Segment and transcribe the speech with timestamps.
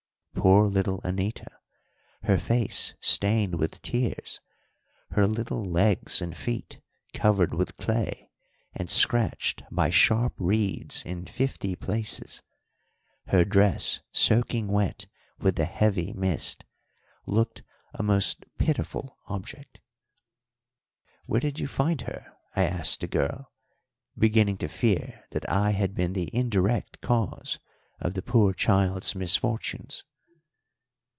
[0.33, 1.45] Poor little Anita!
[2.23, 4.41] her face stained with tears,
[5.11, 6.79] her little legs and feet
[7.13, 8.31] covered with clay
[8.73, 12.41] and scratched by sharp reeds in fifty places,
[13.27, 15.05] her dress soaking wet
[15.37, 16.65] with the heavy mist,
[17.27, 17.61] looked
[17.93, 19.79] a most pitiful object.
[21.27, 23.51] "Where did you find her?" I asked the girl,
[24.17, 27.59] beginning to fear that I had been the indirect cause
[27.99, 30.03] of the poor child's misfortunes.